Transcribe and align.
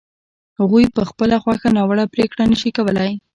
هغوی 0.59 0.85
په 0.95 1.01
خپله 1.09 1.35
خوښه 1.43 1.69
ناوړه 1.77 2.05
پرېکړه 2.13 2.43
نه 2.51 2.57
شي 2.61 2.69
کولای. 2.77 3.11